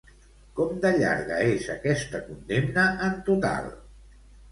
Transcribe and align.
Com 0.59 0.77
de 0.85 0.89
llarga 1.01 1.35
és 1.49 1.67
aquesta 1.73 2.21
condemna 2.31 2.87
en 3.09 3.21
total? 3.29 3.69